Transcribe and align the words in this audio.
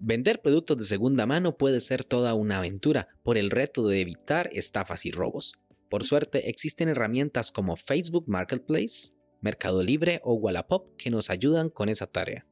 Vender 0.00 0.40
productos 0.40 0.76
de 0.76 0.84
segunda 0.84 1.26
mano 1.26 1.56
puede 1.56 1.80
ser 1.80 2.04
toda 2.04 2.34
una 2.34 2.58
aventura 2.58 3.08
por 3.24 3.36
el 3.36 3.50
reto 3.50 3.88
de 3.88 4.00
evitar 4.00 4.48
estafas 4.52 5.04
y 5.06 5.10
robos. 5.10 5.54
Por 5.88 6.04
suerte, 6.04 6.48
existen 6.48 6.88
herramientas 6.88 7.50
como 7.50 7.76
Facebook 7.76 8.24
Marketplace, 8.28 9.16
Mercado 9.40 9.82
Libre 9.82 10.20
o 10.22 10.34
Wallapop 10.34 10.88
que 10.96 11.10
nos 11.10 11.30
ayudan 11.30 11.68
con 11.68 11.88
esa 11.88 12.06
tarea. 12.06 12.47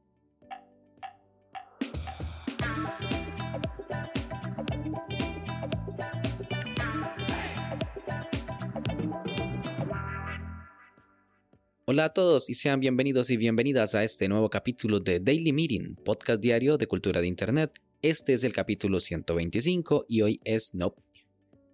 Hola 11.89 12.03
a 12.03 12.13
todos 12.13 12.49
y 12.49 12.53
sean 12.53 12.81
bienvenidos 12.81 13.29
y 13.29 13.37
bienvenidas 13.37 13.95
a 13.95 14.03
este 14.03 14.27
nuevo 14.27 14.49
capítulo 14.49 14.99
de 14.99 15.21
Daily 15.21 15.53
Meeting, 15.53 15.95
podcast 15.95 16.41
diario 16.41 16.77
de 16.77 16.85
cultura 16.85 17.21
de 17.21 17.27
Internet. 17.27 17.79
Este 18.01 18.33
es 18.33 18.43
el 18.43 18.51
capítulo 18.51 18.99
125 18.99 20.03
y 20.09 20.21
hoy 20.21 20.41
es 20.43 20.73
no. 20.73 20.95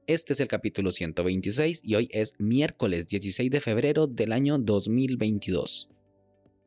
Este 0.05 0.33
es 0.33 0.39
el 0.39 0.47
capítulo 0.47 0.91
126 0.91 1.81
y 1.83 1.95
hoy 1.95 2.09
es 2.11 2.35
miércoles 2.37 3.07
16 3.07 3.49
de 3.49 3.59
febrero 3.59 4.05
del 4.05 4.33
año 4.33 4.59
2022. 4.59 5.89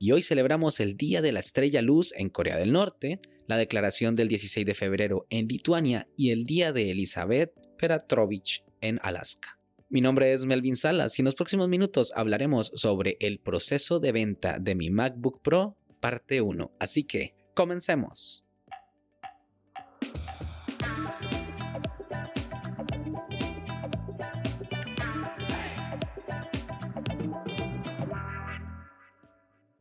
Y 0.00 0.10
hoy 0.10 0.22
celebramos 0.22 0.80
el 0.80 0.96
Día 0.96 1.22
de 1.22 1.30
la 1.30 1.38
Estrella 1.38 1.82
Luz 1.82 2.12
en 2.16 2.30
Corea 2.30 2.56
del 2.56 2.72
Norte, 2.72 3.20
la 3.46 3.56
declaración 3.56 4.16
del 4.16 4.26
16 4.26 4.66
de 4.66 4.74
febrero 4.74 5.24
en 5.30 5.46
Lituania 5.46 6.08
y 6.16 6.30
el 6.30 6.42
Día 6.42 6.72
de 6.72 6.90
Elizabeth 6.90 7.52
Peratrovich 7.78 8.64
en 8.80 8.98
Alaska. 9.04 9.55
Mi 9.88 10.00
nombre 10.00 10.32
es 10.32 10.44
Melvin 10.44 10.74
Salas 10.74 11.16
y 11.16 11.22
en 11.22 11.26
los 11.26 11.36
próximos 11.36 11.68
minutos 11.68 12.12
hablaremos 12.16 12.72
sobre 12.74 13.16
el 13.20 13.38
proceso 13.38 14.00
de 14.00 14.10
venta 14.10 14.58
de 14.58 14.74
mi 14.74 14.90
MacBook 14.90 15.40
Pro 15.42 15.76
parte 16.00 16.40
1. 16.40 16.72
Así 16.80 17.04
que, 17.04 17.36
comencemos. 17.54 18.44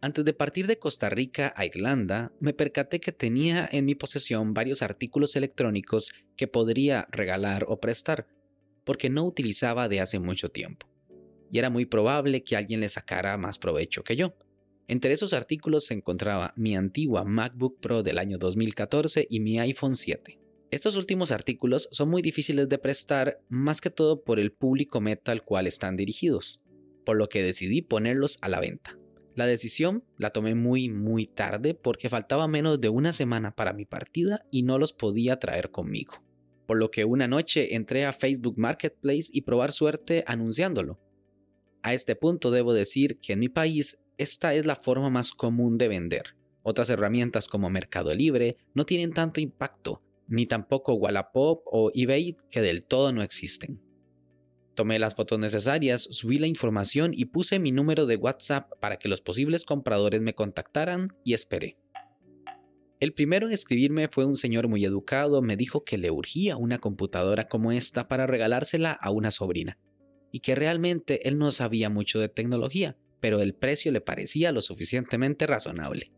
Antes 0.01 0.23
de 0.23 0.33
partir 0.33 0.67
de 0.67 0.77
Costa 0.77 1.09
Rica 1.09 1.51
a 1.57 1.65
Irlanda, 1.65 2.31
me 2.39 2.53
percaté 2.53 2.99
que 2.99 3.11
tenía 3.11 3.67
en 3.71 3.85
mi 3.85 3.95
posesión 3.95 4.53
varios 4.53 4.83
artículos 4.83 5.35
electrónicos 5.35 6.13
que 6.37 6.47
podría 6.47 7.07
regalar 7.09 7.65
o 7.67 7.79
prestar, 7.79 8.27
porque 8.85 9.09
no 9.09 9.25
utilizaba 9.25 9.89
de 9.89 9.99
hace 9.99 10.19
mucho 10.19 10.49
tiempo, 10.49 10.87
y 11.51 11.59
era 11.59 11.69
muy 11.69 11.85
probable 11.85 12.43
que 12.43 12.55
alguien 12.55 12.79
le 12.79 12.89
sacara 12.89 13.37
más 13.37 13.59
provecho 13.59 14.03
que 14.03 14.15
yo. 14.15 14.35
Entre 14.87 15.11
esos 15.11 15.33
artículos 15.33 15.85
se 15.85 15.95
encontraba 15.95 16.53
mi 16.55 16.75
antigua 16.75 17.23
MacBook 17.23 17.79
Pro 17.79 18.03
del 18.03 18.19
año 18.19 18.37
2014 18.37 19.25
y 19.29 19.39
mi 19.39 19.59
iPhone 19.59 19.95
7. 19.95 20.39
Estos 20.69 20.95
últimos 20.95 21.31
artículos 21.31 21.89
son 21.91 22.09
muy 22.09 22.21
difíciles 22.21 22.69
de 22.69 22.77
prestar, 22.77 23.39
más 23.49 23.81
que 23.81 23.89
todo 23.89 24.23
por 24.23 24.39
el 24.39 24.51
público 24.51 25.01
meta 25.01 25.31
al 25.31 25.43
cual 25.43 25.65
están 25.65 25.95
dirigidos, 25.95 26.61
por 27.03 27.17
lo 27.17 27.29
que 27.29 27.43
decidí 27.43 27.81
ponerlos 27.81 28.37
a 28.41 28.49
la 28.49 28.59
venta. 28.59 28.99
La 29.35 29.47
decisión 29.47 30.03
la 30.17 30.29
tomé 30.29 30.55
muy 30.55 30.89
muy 30.89 31.27
tarde 31.27 31.73
porque 31.73 32.09
faltaba 32.09 32.47
menos 32.47 32.79
de 32.79 32.89
una 32.89 33.11
semana 33.11 33.55
para 33.55 33.73
mi 33.73 33.85
partida 33.85 34.45
y 34.51 34.63
no 34.63 34.77
los 34.77 34.93
podía 34.93 35.39
traer 35.39 35.71
conmigo 35.71 36.24
por 36.65 36.77
lo 36.77 36.91
que 36.91 37.05
una 37.05 37.27
noche 37.27 37.75
entré 37.75 38.05
a 38.05 38.13
Facebook 38.13 38.55
Marketplace 38.57 39.29
y 39.31 39.41
probar 39.41 39.71
suerte 39.71 40.23
anunciándolo. 40.27 40.99
A 41.81 41.93
este 41.93 42.15
punto 42.15 42.51
debo 42.51 42.73
decir 42.73 43.19
que 43.19 43.33
en 43.33 43.39
mi 43.39 43.49
país 43.49 43.99
esta 44.17 44.53
es 44.53 44.65
la 44.65 44.75
forma 44.75 45.09
más 45.09 45.33
común 45.33 45.77
de 45.77 45.87
vender. 45.87 46.35
Otras 46.63 46.89
herramientas 46.89 47.47
como 47.47 47.69
Mercado 47.69 48.13
Libre 48.13 48.57
no 48.73 48.85
tienen 48.85 49.13
tanto 49.13 49.39
impacto, 49.39 50.01
ni 50.27 50.47
tampoco 50.47 50.95
Wallapop 50.95 51.61
o 51.65 51.91
eBay 51.93 52.37
que 52.49 52.61
del 52.61 52.85
todo 52.85 53.11
no 53.11 53.21
existen. 53.21 53.81
Tomé 54.73 54.99
las 54.99 55.15
fotos 55.15 55.39
necesarias, 55.39 56.07
subí 56.09 56.37
la 56.37 56.47
información 56.47 57.11
y 57.13 57.25
puse 57.25 57.59
mi 57.59 57.71
número 57.71 58.05
de 58.05 58.17
WhatsApp 58.17 58.71
para 58.79 58.97
que 58.97 59.07
los 59.07 59.21
posibles 59.21 59.63
compradores 59.63 60.21
me 60.21 60.33
contactaran 60.33 61.13
y 61.23 61.33
esperé. 61.33 61.77
El 62.99 63.13
primero 63.13 63.47
en 63.47 63.53
escribirme 63.53 64.07
fue 64.07 64.25
un 64.25 64.37
señor 64.37 64.69
muy 64.69 64.85
educado, 64.85 65.41
me 65.41 65.57
dijo 65.57 65.83
que 65.83 65.97
le 65.97 66.11
urgía 66.11 66.55
una 66.55 66.79
computadora 66.79 67.47
como 67.47 67.73
esta 67.73 68.07
para 68.07 68.25
regalársela 68.25 68.93
a 68.93 69.11
una 69.11 69.31
sobrina, 69.31 69.77
y 70.31 70.39
que 70.39 70.55
realmente 70.55 71.27
él 71.27 71.37
no 71.37 71.51
sabía 71.51 71.89
mucho 71.89 72.19
de 72.19 72.29
tecnología, 72.29 72.97
pero 73.19 73.41
el 73.41 73.53
precio 73.53 73.91
le 73.91 73.99
parecía 73.99 74.53
lo 74.53 74.61
suficientemente 74.61 75.45
razonable. 75.45 76.13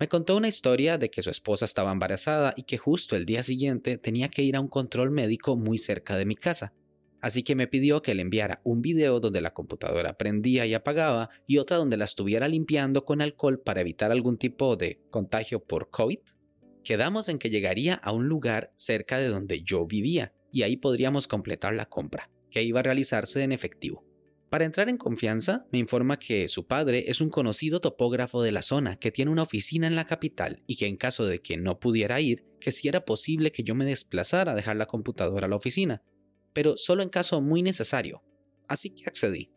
Me 0.00 0.08
contó 0.08 0.36
una 0.36 0.48
historia 0.48 0.98
de 0.98 1.10
que 1.10 1.22
su 1.22 1.30
esposa 1.30 1.66
estaba 1.66 1.92
embarazada 1.92 2.54
y 2.56 2.64
que 2.64 2.78
justo 2.78 3.16
el 3.16 3.26
día 3.26 3.42
siguiente 3.42 3.98
tenía 3.98 4.28
que 4.28 4.42
ir 4.42 4.56
a 4.56 4.60
un 4.60 4.68
control 4.68 5.10
médico 5.10 5.56
muy 5.56 5.78
cerca 5.78 6.16
de 6.16 6.26
mi 6.26 6.36
casa, 6.36 6.72
así 7.24 7.42
que 7.42 7.54
me 7.54 7.66
pidió 7.66 8.02
que 8.02 8.14
le 8.14 8.20
enviara 8.20 8.60
un 8.64 8.82
video 8.82 9.18
donde 9.18 9.40
la 9.40 9.54
computadora 9.54 10.18
prendía 10.18 10.66
y 10.66 10.74
apagaba 10.74 11.30
y 11.46 11.56
otra 11.56 11.78
donde 11.78 11.96
la 11.96 12.04
estuviera 12.04 12.48
limpiando 12.48 13.06
con 13.06 13.22
alcohol 13.22 13.62
para 13.62 13.80
evitar 13.80 14.12
algún 14.12 14.36
tipo 14.36 14.76
de 14.76 15.00
contagio 15.08 15.64
por 15.64 15.88
COVID. 15.88 16.18
Quedamos 16.82 17.30
en 17.30 17.38
que 17.38 17.48
llegaría 17.48 17.94
a 17.94 18.12
un 18.12 18.28
lugar 18.28 18.74
cerca 18.76 19.18
de 19.18 19.28
donde 19.28 19.62
yo 19.62 19.86
vivía 19.86 20.34
y 20.52 20.64
ahí 20.64 20.76
podríamos 20.76 21.26
completar 21.26 21.72
la 21.72 21.86
compra, 21.86 22.30
que 22.50 22.62
iba 22.62 22.80
a 22.80 22.82
realizarse 22.82 23.42
en 23.42 23.52
efectivo. 23.52 24.04
Para 24.50 24.66
entrar 24.66 24.90
en 24.90 24.98
confianza, 24.98 25.64
me 25.72 25.78
informa 25.78 26.18
que 26.18 26.46
su 26.48 26.66
padre 26.66 27.06
es 27.08 27.22
un 27.22 27.30
conocido 27.30 27.80
topógrafo 27.80 28.42
de 28.42 28.52
la 28.52 28.60
zona 28.60 28.98
que 28.98 29.10
tiene 29.10 29.30
una 29.30 29.44
oficina 29.44 29.86
en 29.86 29.96
la 29.96 30.04
capital 30.04 30.62
y 30.66 30.76
que 30.76 30.88
en 30.88 30.98
caso 30.98 31.24
de 31.24 31.40
que 31.40 31.56
no 31.56 31.80
pudiera 31.80 32.20
ir, 32.20 32.44
que 32.60 32.70
si 32.70 32.86
era 32.86 33.06
posible 33.06 33.50
que 33.50 33.62
yo 33.62 33.74
me 33.74 33.86
desplazara 33.86 34.52
a 34.52 34.54
dejar 34.54 34.76
la 34.76 34.84
computadora 34.84 35.46
a 35.46 35.48
la 35.48 35.56
oficina, 35.56 36.02
pero 36.54 36.78
solo 36.78 37.02
en 37.02 37.10
caso 37.10 37.42
muy 37.42 37.62
necesario, 37.62 38.22
así 38.66 38.88
que 38.88 39.04
accedí. 39.06 39.50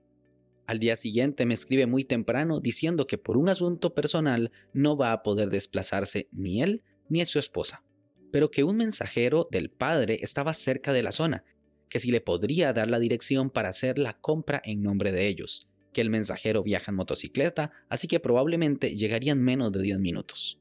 Al 0.65 0.79
día 0.79 0.97
siguiente 0.97 1.45
me 1.45 1.53
escribe 1.53 1.85
muy 1.85 2.03
temprano 2.03 2.59
diciendo 2.59 3.07
que 3.07 3.17
por 3.17 3.37
un 3.37 3.47
asunto 3.47 3.95
personal 3.95 4.51
no 4.73 4.97
va 4.97 5.13
a 5.13 5.23
poder 5.23 5.49
desplazarse 5.49 6.27
ni 6.33 6.61
él 6.61 6.83
ni 7.07 7.25
su 7.25 7.39
esposa, 7.39 7.85
pero 8.33 8.51
que 8.51 8.65
un 8.65 8.75
mensajero 8.75 9.47
del 9.49 9.69
padre 9.69 10.19
estaba 10.21 10.53
cerca 10.53 10.91
de 10.91 11.03
la 11.03 11.13
zona, 11.13 11.45
que 11.87 12.01
si 12.01 12.11
le 12.11 12.19
podría 12.19 12.73
dar 12.73 12.89
la 12.89 12.99
dirección 12.99 13.49
para 13.49 13.69
hacer 13.69 13.97
la 13.97 14.19
compra 14.19 14.61
en 14.65 14.81
nombre 14.81 15.13
de 15.13 15.27
ellos, 15.27 15.69
que 15.93 16.01
el 16.01 16.09
mensajero 16.09 16.63
viaja 16.63 16.91
en 16.91 16.97
motocicleta, 16.97 17.71
así 17.87 18.09
que 18.09 18.19
probablemente 18.19 18.97
llegarían 18.97 19.41
menos 19.41 19.71
de 19.71 19.81
10 19.81 19.99
minutos. 19.99 20.59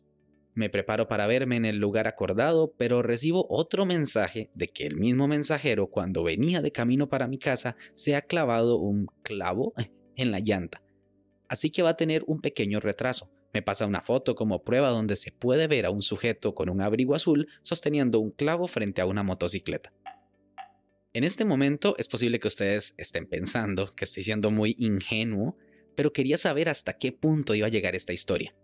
Me 0.56 0.70
preparo 0.70 1.06
para 1.06 1.26
verme 1.26 1.56
en 1.56 1.66
el 1.66 1.76
lugar 1.76 2.06
acordado, 2.06 2.72
pero 2.78 3.02
recibo 3.02 3.46
otro 3.50 3.84
mensaje 3.84 4.48
de 4.54 4.68
que 4.68 4.86
el 4.86 4.96
mismo 4.96 5.28
mensajero, 5.28 5.88
cuando 5.88 6.24
venía 6.24 6.62
de 6.62 6.72
camino 6.72 7.10
para 7.10 7.28
mi 7.28 7.38
casa, 7.38 7.76
se 7.92 8.16
ha 8.16 8.22
clavado 8.22 8.78
un 8.78 9.06
clavo 9.22 9.74
en 10.16 10.30
la 10.30 10.40
llanta. 10.40 10.82
Así 11.46 11.68
que 11.68 11.82
va 11.82 11.90
a 11.90 11.96
tener 11.96 12.24
un 12.26 12.40
pequeño 12.40 12.80
retraso. 12.80 13.30
Me 13.52 13.60
pasa 13.60 13.86
una 13.86 14.00
foto 14.00 14.34
como 14.34 14.64
prueba 14.64 14.88
donde 14.88 15.16
se 15.16 15.30
puede 15.30 15.66
ver 15.66 15.84
a 15.84 15.90
un 15.90 16.00
sujeto 16.00 16.54
con 16.54 16.70
un 16.70 16.80
abrigo 16.80 17.14
azul 17.14 17.48
sosteniendo 17.60 18.18
un 18.18 18.30
clavo 18.30 18.66
frente 18.66 19.02
a 19.02 19.06
una 19.06 19.22
motocicleta. 19.22 19.92
En 21.12 21.22
este 21.22 21.44
momento 21.44 21.96
es 21.98 22.08
posible 22.08 22.40
que 22.40 22.48
ustedes 22.48 22.94
estén 22.96 23.26
pensando 23.26 23.90
que 23.94 24.06
estoy 24.06 24.22
siendo 24.22 24.50
muy 24.50 24.74
ingenuo, 24.78 25.58
pero 25.94 26.14
quería 26.14 26.38
saber 26.38 26.70
hasta 26.70 26.96
qué 26.96 27.12
punto 27.12 27.54
iba 27.54 27.66
a 27.66 27.70
llegar 27.70 27.94
esta 27.94 28.14
historia. 28.14 28.54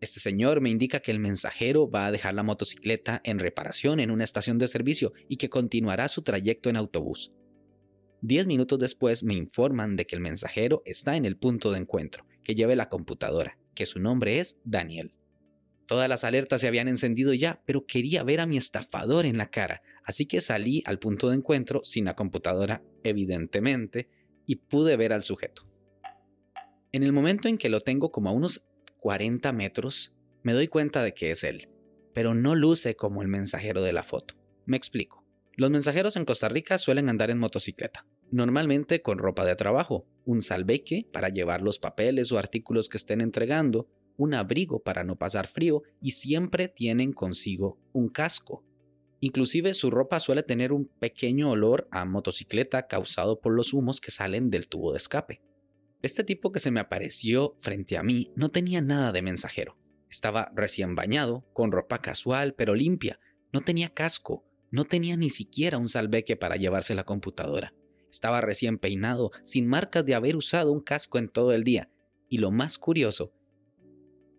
Este 0.00 0.20
señor 0.20 0.60
me 0.60 0.70
indica 0.70 1.00
que 1.00 1.10
el 1.10 1.18
mensajero 1.18 1.90
va 1.90 2.06
a 2.06 2.12
dejar 2.12 2.34
la 2.34 2.42
motocicleta 2.42 3.20
en 3.24 3.38
reparación 3.38 4.00
en 4.00 4.10
una 4.10 4.24
estación 4.24 4.58
de 4.58 4.68
servicio 4.68 5.12
y 5.28 5.36
que 5.36 5.48
continuará 5.48 6.08
su 6.08 6.22
trayecto 6.22 6.68
en 6.68 6.76
autobús. 6.76 7.32
Diez 8.20 8.46
minutos 8.46 8.78
después 8.78 9.22
me 9.22 9.34
informan 9.34 9.96
de 9.96 10.06
que 10.06 10.16
el 10.16 10.22
mensajero 10.22 10.82
está 10.86 11.16
en 11.16 11.24
el 11.24 11.36
punto 11.36 11.72
de 11.72 11.78
encuentro, 11.78 12.26
que 12.42 12.54
lleve 12.54 12.76
la 12.76 12.88
computadora, 12.88 13.58
que 13.74 13.86
su 13.86 14.00
nombre 14.00 14.40
es 14.40 14.58
Daniel. 14.64 15.12
Todas 15.86 16.08
las 16.08 16.24
alertas 16.24 16.62
se 16.62 16.68
habían 16.68 16.88
encendido 16.88 17.34
ya, 17.34 17.62
pero 17.66 17.84
quería 17.84 18.22
ver 18.22 18.40
a 18.40 18.46
mi 18.46 18.56
estafador 18.56 19.26
en 19.26 19.36
la 19.36 19.50
cara, 19.50 19.82
así 20.04 20.24
que 20.24 20.40
salí 20.40 20.82
al 20.86 20.98
punto 20.98 21.28
de 21.28 21.36
encuentro 21.36 21.82
sin 21.84 22.06
la 22.06 22.16
computadora, 22.16 22.82
evidentemente, 23.02 24.08
y 24.46 24.56
pude 24.56 24.96
ver 24.96 25.12
al 25.12 25.22
sujeto. 25.22 25.66
En 26.92 27.02
el 27.02 27.12
momento 27.12 27.48
en 27.48 27.58
que 27.58 27.68
lo 27.68 27.80
tengo 27.80 28.10
como 28.10 28.30
a 28.30 28.32
unos 28.32 28.64
40 29.04 29.52
metros, 29.52 30.14
me 30.42 30.54
doy 30.54 30.66
cuenta 30.66 31.02
de 31.02 31.12
que 31.12 31.30
es 31.30 31.44
él, 31.44 31.68
pero 32.14 32.34
no 32.34 32.54
luce 32.54 32.96
como 32.96 33.20
el 33.20 33.28
mensajero 33.28 33.82
de 33.82 33.92
la 33.92 34.02
foto. 34.02 34.34
Me 34.64 34.78
explico. 34.78 35.26
Los 35.58 35.70
mensajeros 35.70 36.16
en 36.16 36.24
Costa 36.24 36.48
Rica 36.48 36.78
suelen 36.78 37.10
andar 37.10 37.30
en 37.30 37.38
motocicleta, 37.38 38.06
normalmente 38.30 39.02
con 39.02 39.18
ropa 39.18 39.44
de 39.44 39.56
trabajo, 39.56 40.06
un 40.24 40.40
salveque 40.40 41.06
para 41.12 41.28
llevar 41.28 41.60
los 41.60 41.78
papeles 41.78 42.32
o 42.32 42.38
artículos 42.38 42.88
que 42.88 42.96
estén 42.96 43.20
entregando, 43.20 43.90
un 44.16 44.32
abrigo 44.32 44.82
para 44.82 45.04
no 45.04 45.16
pasar 45.16 45.48
frío 45.48 45.82
y 46.00 46.12
siempre 46.12 46.68
tienen 46.68 47.12
consigo 47.12 47.78
un 47.92 48.08
casco. 48.08 48.64
Inclusive 49.20 49.74
su 49.74 49.90
ropa 49.90 50.18
suele 50.18 50.42
tener 50.42 50.72
un 50.72 50.86
pequeño 50.86 51.50
olor 51.50 51.88
a 51.90 52.06
motocicleta 52.06 52.86
causado 52.86 53.38
por 53.38 53.52
los 53.52 53.74
humos 53.74 54.00
que 54.00 54.10
salen 54.10 54.48
del 54.48 54.66
tubo 54.66 54.92
de 54.92 54.96
escape. 54.96 55.42
Este 56.04 56.22
tipo 56.22 56.52
que 56.52 56.60
se 56.60 56.70
me 56.70 56.80
apareció 56.80 57.56
frente 57.60 57.96
a 57.96 58.02
mí 58.02 58.30
no 58.36 58.50
tenía 58.50 58.82
nada 58.82 59.10
de 59.10 59.22
mensajero. 59.22 59.78
Estaba 60.10 60.52
recién 60.54 60.94
bañado, 60.94 61.46
con 61.54 61.72
ropa 61.72 61.96
casual 61.96 62.54
pero 62.54 62.74
limpia. 62.74 63.18
No 63.54 63.62
tenía 63.62 63.88
casco, 63.88 64.44
no 64.70 64.84
tenía 64.84 65.16
ni 65.16 65.30
siquiera 65.30 65.78
un 65.78 65.88
salveque 65.88 66.36
para 66.36 66.56
llevarse 66.56 66.94
la 66.94 67.04
computadora. 67.04 67.72
Estaba 68.12 68.42
recién 68.42 68.76
peinado, 68.76 69.30
sin 69.40 69.66
marcas 69.66 70.04
de 70.04 70.14
haber 70.14 70.36
usado 70.36 70.72
un 70.72 70.82
casco 70.82 71.16
en 71.16 71.30
todo 71.30 71.54
el 71.54 71.64
día. 71.64 71.88
Y 72.28 72.36
lo 72.36 72.50
más 72.50 72.76
curioso, 72.76 73.32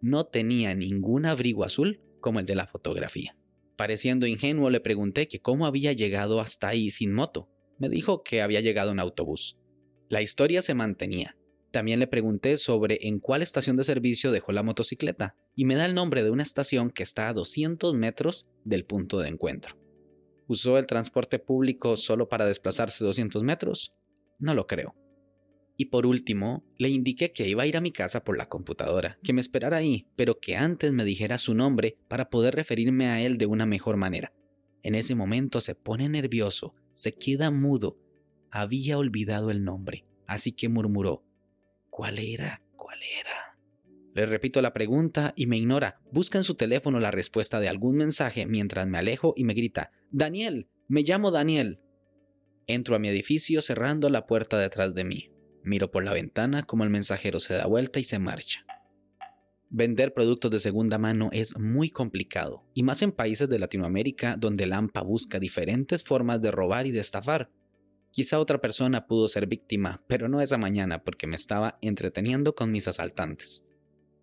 no 0.02 0.28
tenía 0.28 0.76
ningún 0.76 1.26
abrigo 1.26 1.64
azul 1.64 2.00
como 2.22 2.40
el 2.40 2.46
de 2.46 2.54
la 2.54 2.68
fotografía. 2.68 3.36
Pareciendo 3.76 4.28
ingenuo, 4.28 4.70
le 4.70 4.82
pregunté 4.82 5.28
que 5.28 5.42
cómo 5.42 5.66
había 5.66 5.94
llegado 5.94 6.42
hasta 6.42 6.68
ahí 6.68 6.92
sin 6.92 7.12
moto. 7.12 7.50
Me 7.80 7.90
dijo 7.90 8.22
que 8.22 8.44
había 8.44 8.62
llegado 8.62 8.92
en 8.92 9.00
autobús. 9.00 9.58
La 10.10 10.22
historia 10.22 10.62
se 10.62 10.76
mantenía. 10.76 11.36
También 11.76 12.00
le 12.00 12.08
pregunté 12.08 12.56
sobre 12.56 13.00
en 13.02 13.20
cuál 13.20 13.42
estación 13.42 13.76
de 13.76 13.84
servicio 13.84 14.32
dejó 14.32 14.54
la 14.54 14.64
motocicleta 14.64 15.36
y 15.58 15.66
me 15.66 15.76
da 15.76 15.86
el 15.86 15.94
nombre 15.94 16.24
de 16.24 16.30
una 16.30 16.44
estación 16.44 16.90
que 16.90 17.04
está 17.04 17.28
a 17.28 17.34
200 17.34 17.94
metros 17.96 18.48
del 18.64 18.86
punto 18.86 19.20
de 19.20 19.28
encuentro. 19.28 19.76
¿Usó 20.48 20.78
el 20.78 20.88
transporte 20.88 21.38
público 21.38 21.98
solo 21.98 22.30
para 22.30 22.46
desplazarse 22.46 23.04
200 23.04 23.44
metros? 23.44 23.94
No 24.40 24.54
lo 24.54 24.68
creo. 24.68 24.96
Y 25.76 25.88
por 25.88 26.06
último, 26.06 26.64
le 26.78 26.88
indiqué 26.88 27.34
que 27.34 27.46
iba 27.46 27.64
a 27.64 27.68
ir 27.68 27.76
a 27.76 27.82
mi 27.82 27.92
casa 27.92 28.24
por 28.24 28.38
la 28.38 28.48
computadora, 28.48 29.20
que 29.22 29.34
me 29.34 29.42
esperara 29.42 29.76
ahí, 29.76 30.08
pero 30.16 30.40
que 30.40 30.56
antes 30.56 30.94
me 30.94 31.04
dijera 31.04 31.38
su 31.38 31.56
nombre 31.56 31.98
para 32.08 32.30
poder 32.30 32.56
referirme 32.56 33.08
a 33.08 33.22
él 33.22 33.38
de 33.38 33.48
una 33.48 33.66
mejor 33.66 33.98
manera. 33.98 34.32
En 34.82 34.96
ese 34.96 35.14
momento 35.14 35.60
se 35.60 35.76
pone 35.76 36.08
nervioso, 36.08 36.74
se 36.90 37.12
queda 37.12 37.52
mudo. 37.52 37.98
Había 38.50 38.98
olvidado 38.98 39.52
el 39.52 39.66
nombre, 39.66 40.06
así 40.26 40.54
que 40.54 40.70
murmuró, 40.70 41.26
¿Cuál 41.96 42.20
era? 42.20 42.62
¿Cuál 42.76 43.00
era? 43.22 43.58
Le 44.14 44.26
repito 44.26 44.62
la 44.62 44.74
pregunta 44.74 45.32
y 45.38 45.46
me 45.46 45.56
ignora. 45.56 46.02
Busca 46.12 46.38
en 46.38 46.44
su 46.44 46.56
teléfono 46.56 47.00
la 47.00 47.10
respuesta 47.10 47.62
de 47.62 47.70
algún 47.70 47.96
mensaje 47.96 48.46
mientras 48.46 48.86
me 48.86 48.98
alejo 48.98 49.34
y 49.38 49.46
me 49.46 49.54
grita, 49.54 49.92
Daniel, 50.12 50.68
me 50.90 51.04
llamo 51.04 51.32
Daniel. 51.32 51.80
Entro 52.68 52.98
a 52.98 53.00
mi 53.00 53.08
edificio 53.08 53.62
cerrando 53.62 54.10
la 54.10 54.26
puerta 54.26 54.60
detrás 54.60 54.94
de 54.94 55.06
mí. 55.06 55.32
Miro 55.64 55.90
por 55.90 56.04
la 56.04 56.12
ventana 56.12 56.64
como 56.64 56.84
el 56.84 56.90
mensajero 56.90 57.40
se 57.40 57.54
da 57.54 57.66
vuelta 57.66 57.98
y 57.98 58.04
se 58.04 58.20
marcha. 58.20 58.66
Vender 59.70 60.14
productos 60.14 60.52
de 60.52 60.60
segunda 60.60 60.98
mano 60.98 61.30
es 61.32 61.58
muy 61.58 61.92
complicado, 61.92 62.66
y 62.74 62.84
más 62.84 63.04
en 63.04 63.14
países 63.14 63.48
de 63.48 63.58
Latinoamérica 63.58 64.36
donde 64.36 64.66
la 64.66 64.80
AMPA 64.80 65.02
busca 65.02 65.40
diferentes 65.40 66.04
formas 66.04 66.42
de 66.42 66.52
robar 66.52 66.88
y 66.88 66.92
de 66.92 67.00
estafar. 67.00 67.50
Quizá 68.16 68.40
otra 68.40 68.62
persona 68.62 69.08
pudo 69.08 69.28
ser 69.28 69.46
víctima, 69.46 70.02
pero 70.08 70.30
no 70.30 70.40
esa 70.40 70.58
mañana 70.58 71.04
porque 71.04 71.28
me 71.28 71.36
estaba 71.36 71.78
entreteniendo 71.82 72.56
con 72.56 72.72
mis 72.72 72.88
asaltantes. 72.88 73.66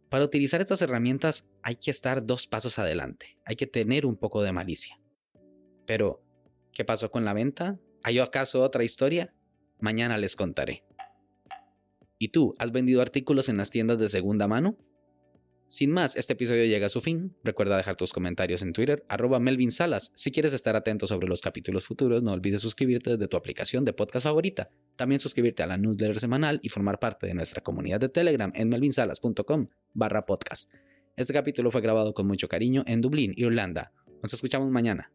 Para 0.08 0.24
utilizar 0.24 0.62
estas 0.62 0.80
herramientas 0.80 1.50
hay 1.62 1.76
que 1.76 1.90
estar 1.90 2.24
dos 2.24 2.46
pasos 2.46 2.78
adelante, 2.78 3.36
hay 3.44 3.54
que 3.54 3.66
tener 3.66 4.06
un 4.06 4.16
poco 4.16 4.40
de 4.42 4.50
malicia. 4.50 4.98
Pero, 5.84 6.24
¿qué 6.72 6.86
pasó 6.86 7.10
con 7.10 7.26
la 7.26 7.34
venta? 7.34 7.78
¿Hay 8.02 8.18
acaso 8.18 8.62
otra 8.62 8.82
historia? 8.82 9.34
Mañana 9.78 10.16
les 10.16 10.36
contaré. 10.36 10.84
¿Y 12.18 12.28
tú, 12.28 12.54
has 12.58 12.72
vendido 12.72 13.02
artículos 13.02 13.50
en 13.50 13.58
las 13.58 13.68
tiendas 13.68 13.98
de 13.98 14.08
segunda 14.08 14.48
mano? 14.48 14.78
Sin 15.72 15.90
más, 15.90 16.16
este 16.16 16.34
episodio 16.34 16.66
llega 16.66 16.84
a 16.84 16.90
su 16.90 17.00
fin. 17.00 17.34
Recuerda 17.42 17.78
dejar 17.78 17.96
tus 17.96 18.12
comentarios 18.12 18.60
en 18.60 18.74
Twitter, 18.74 19.06
arroba 19.08 19.40
Melvin 19.40 19.70
Salas. 19.70 20.12
Si 20.14 20.30
quieres 20.30 20.52
estar 20.52 20.76
atento 20.76 21.06
sobre 21.06 21.26
los 21.26 21.40
capítulos 21.40 21.86
futuros, 21.86 22.22
no 22.22 22.32
olvides 22.32 22.60
suscribirte 22.60 23.12
desde 23.12 23.26
tu 23.26 23.38
aplicación 23.38 23.82
de 23.86 23.94
podcast 23.94 24.24
favorita. 24.24 24.68
También 24.96 25.18
suscribirte 25.18 25.62
a 25.62 25.66
la 25.66 25.78
newsletter 25.78 26.20
semanal 26.20 26.60
y 26.62 26.68
formar 26.68 26.98
parte 26.98 27.26
de 27.26 27.32
nuestra 27.32 27.62
comunidad 27.62 28.00
de 28.00 28.10
Telegram 28.10 28.52
en 28.54 28.68
melvinsalas.com 28.68 29.68
barra 29.94 30.26
podcast. 30.26 30.74
Este 31.16 31.32
capítulo 31.32 31.70
fue 31.70 31.80
grabado 31.80 32.12
con 32.12 32.26
mucho 32.26 32.48
cariño 32.48 32.84
en 32.86 33.00
Dublín, 33.00 33.32
Irlanda. 33.34 33.92
Nos 34.22 34.34
escuchamos 34.34 34.70
mañana. 34.70 35.10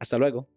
Hasta 0.00 0.18
luego. 0.18 0.48